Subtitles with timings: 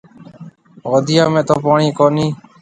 [0.89, 2.25] هوديون ۾ تو پوڻِي ڪونهي۔